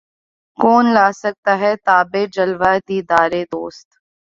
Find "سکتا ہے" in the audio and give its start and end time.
1.21-1.71